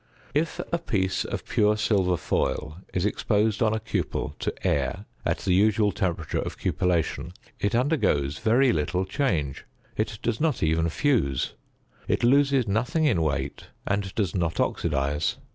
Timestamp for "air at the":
4.67-5.53